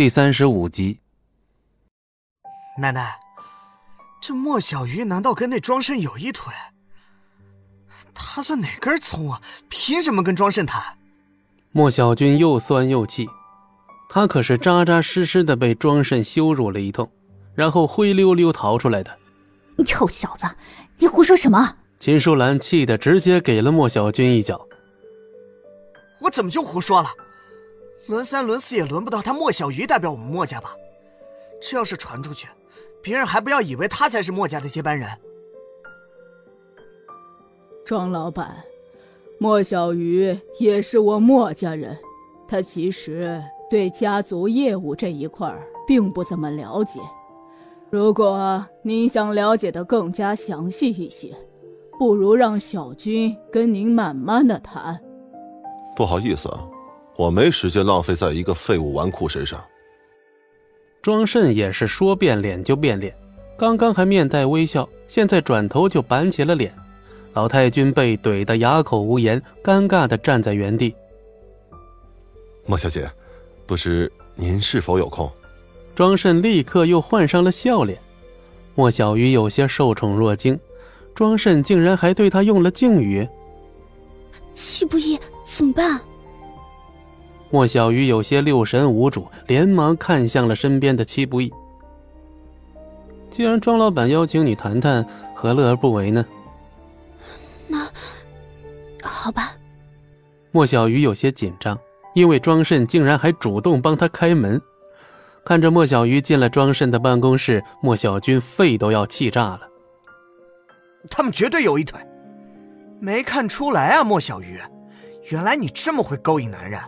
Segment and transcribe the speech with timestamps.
[0.00, 0.98] 第三十五集。
[2.78, 3.20] 奶奶，
[4.18, 6.50] 这莫小鱼难道跟那庄慎有一腿？
[8.14, 9.42] 他算哪根葱啊？
[9.68, 10.82] 凭什么跟庄慎谈？
[11.72, 13.28] 莫小军又酸又气，
[14.08, 17.06] 他可是扎扎实实的被庄慎羞辱了一通，
[17.54, 19.18] 然后灰溜溜逃出来的。
[19.76, 20.46] 你臭小子，
[20.96, 21.76] 你胡说什么？
[21.98, 24.66] 秦淑兰气得直接给了莫小军一脚。
[26.20, 27.10] 我怎么就胡说了？
[28.10, 30.74] 轮三轮四也轮不到他莫小鱼代表我们莫家吧？
[31.62, 32.48] 这要是传出去，
[33.00, 35.08] 别人还不要以为他才是莫家的接班人？
[37.84, 38.64] 庄老板，
[39.38, 41.96] 莫小鱼也是我莫家人，
[42.48, 45.48] 他其实对家族业务这一块
[45.86, 46.98] 并不怎么了解。
[47.90, 51.32] 如果您想了解的更加详细一些，
[51.96, 55.00] 不如让小军跟您慢慢的谈。
[55.94, 56.66] 不好意思啊，
[57.20, 59.62] 我没时间浪费在一个废物纨绔身上。
[61.02, 63.14] 庄慎也是说变脸就变脸，
[63.58, 66.72] 刚刚还面带微笑，现在转头就板起了脸。
[67.34, 70.94] 老太君被怼得哑口无言，尴尬的站在原地。
[72.64, 73.10] 莫小姐，
[73.66, 75.30] 不知您是否有空？
[75.94, 78.00] 庄慎立刻又换上了笑脸。
[78.74, 80.58] 莫小鱼有些受宠若惊，
[81.14, 83.28] 庄慎竟然还对他用了敬语。
[84.54, 86.00] 戚不义，怎么办？
[87.50, 91.52] 莫小鱼有些六神无主，连忙看向了身边的戚不义。
[93.28, 96.24] 既然庄老板邀请你谈谈，何乐而不为呢？
[97.66, 97.88] 那
[99.02, 99.52] 好吧。
[100.52, 101.78] 莫小鱼有些紧张，
[102.14, 104.60] 因为庄慎竟然还主动帮他开门。
[105.44, 109.62] 看着莫小鱼进了庄慎的办公室，莫小军肺都要气炸了。
[111.08, 112.00] 他们绝对有一腿，
[113.00, 114.60] 没看出来啊，莫小鱼，
[115.30, 116.80] 原来你这么会勾引男人。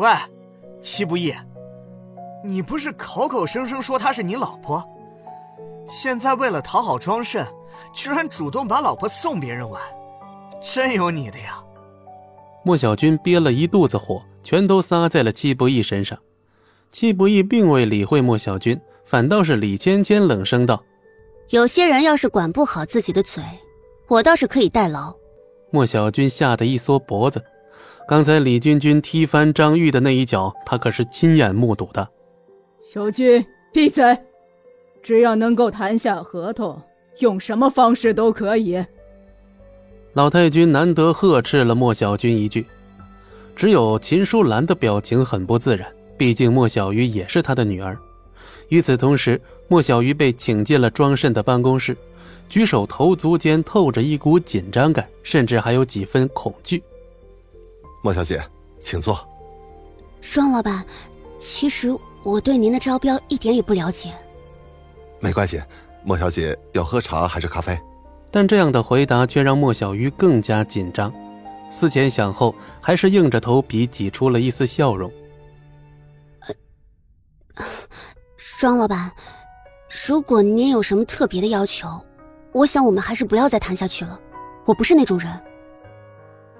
[0.00, 0.08] 喂，
[0.80, 1.34] 戚不义，
[2.42, 4.82] 你不是口口声声说她是你老婆，
[5.86, 7.46] 现在为了讨好庄慎。
[7.94, 9.80] 居然主动把老婆送别人玩，
[10.60, 11.62] 真有你的呀！
[12.64, 16.18] 莫小军憋了一肚子火，全都撒在了戚不义身上。
[16.90, 20.82] 戚不义并未理会莫小军，反倒是李芊芊冷声道
[21.50, 23.42] ：“有些人要是管不好自己的嘴，
[24.08, 25.14] 我倒是可以代劳。”
[25.70, 27.42] 莫小军吓得一缩脖子，
[28.10, 32.08] 刚才李君君踢翻张玉的那一脚，他可是亲眼目睹的。
[32.80, 34.18] 小军，闭嘴！
[35.00, 36.76] 只要能够谈下合同。
[37.20, 38.84] 用什么方式都可以。
[40.14, 42.66] 老太君难得呵斥了莫小军一句，
[43.54, 45.86] 只有秦淑兰的表情很不自然，
[46.18, 47.96] 毕竟莫小鱼也是她的女儿。
[48.70, 51.96] 与此同时，莫小鱼被请进了庄慎的办公室，
[52.48, 56.82] 举手投足间透着一股紧张感，甚至还有几分恐惧。
[58.02, 58.42] 莫小姐，
[58.80, 59.18] 请坐。
[60.20, 60.84] 庄老板，
[61.38, 64.12] 其实我对您的招标一点也不了解。
[65.18, 65.62] 没关系。
[66.02, 67.78] 莫小姐要喝茶还是咖啡？
[68.30, 71.12] 但这样的回答却让莫小鱼更加紧张，
[71.70, 75.12] 思前想后，还是硬着头皮挤出了一丝笑容。
[78.58, 79.12] 庄老板，
[80.06, 81.86] 如果您有什么特别的要求，
[82.52, 84.18] 我想我们还是不要再谈下去了。
[84.64, 85.30] 我不是那种人。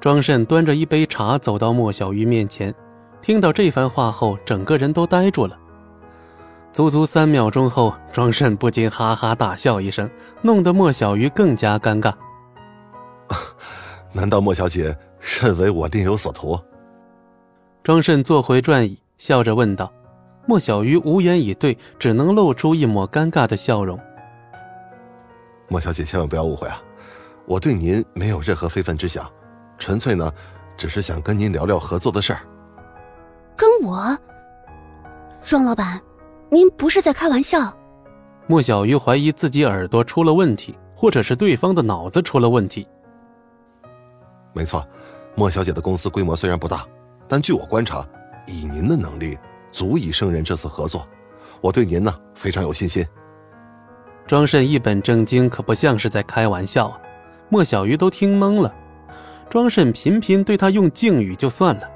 [0.00, 2.72] 庄慎端着一杯茶走到莫小鱼面前，
[3.20, 5.58] 听到这番话后，整个人都呆住了。
[6.70, 10.08] 足足三秒钟后，庄慎不禁哈哈大笑一声，
[10.40, 12.12] 弄得莫小鱼更加尴尬。
[14.12, 14.96] 难道莫小姐
[15.40, 16.58] 认为我另有所图？
[17.82, 19.92] 庄慎坐回转椅，笑着问道。
[20.46, 23.98] 莫小鱼无言以对，只能露出一抹尴尬的笑容。
[25.68, 26.80] 莫小姐千万不要误会啊，
[27.46, 29.30] 我对您没有任何非分之想，
[29.78, 30.32] 纯粹呢，
[30.76, 32.40] 只是想跟您聊聊合作的事儿。
[33.56, 34.16] 跟我，
[35.42, 36.00] 庄老板。
[36.50, 37.76] 您不是在开玩笑？
[38.46, 42.88] 莫小鱼怀疑自己耳朵出了问题，或者是对方的脑子出了问题。
[44.54, 44.82] 没错，
[45.34, 46.86] 莫小姐的公司规模虽然不大，
[47.28, 48.02] 但据我观察，
[48.46, 49.36] 以您的能力，
[49.70, 51.06] 足以胜任这次合作。
[51.60, 53.06] 我对您呢非常有信心。
[54.26, 56.98] 庄慎一本正经，可不像是在开玩笑啊！
[57.50, 58.74] 莫小鱼都听懵了。
[59.50, 61.90] 庄慎频频对他用敬语就算了，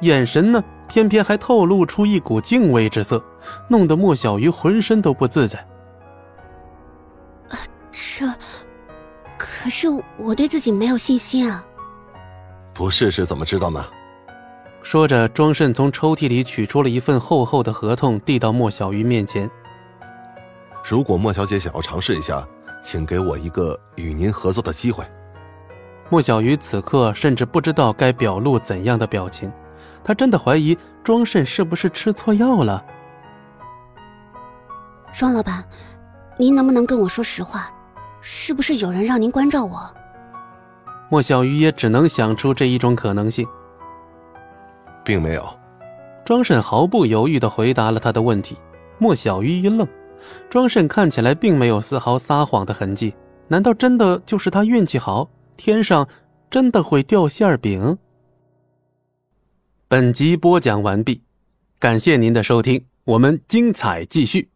[0.00, 0.62] 眼神呢？
[0.86, 3.22] 偏偏还透露出一股敬畏之色，
[3.68, 5.66] 弄得莫小鱼浑身都不自在。
[7.90, 8.26] 这，
[9.38, 9.88] 可是
[10.18, 11.64] 我对自己没有信心啊！
[12.74, 13.82] 不试试怎么知道呢？
[14.82, 19.50] 说着，庄慎从抽屉里取出了一份厚厚的合同，递到莫小鱼面前。
[20.84, 22.46] 如果莫小姐想要尝试一下，
[22.82, 25.02] 请给我一个与您合作的机会。
[26.14, 29.50] 莫小鱼此刻甚至不知道该表露怎样的表情。
[30.04, 32.84] 他真的怀疑庄慎是不是吃错药了。
[35.12, 35.64] 庄老板，
[36.38, 37.68] 您能不能跟我说实话？
[38.20, 39.92] 是不是有人让您关照我？
[41.10, 43.44] 莫小鱼也只能想出这一种可能性。
[45.04, 45.44] 并没有。
[46.24, 48.56] 庄慎毫不犹豫的回答了他的问题。
[48.98, 49.84] 莫小鱼一愣，
[50.48, 53.12] 庄慎看起来并没有丝毫撒谎的痕迹，
[53.48, 56.08] 难道真的就是他运气好，天上
[56.50, 57.98] 真的会掉馅饼？
[59.88, 61.22] 本集播讲完毕，
[61.78, 64.50] 感谢您的收听，我们精彩继续。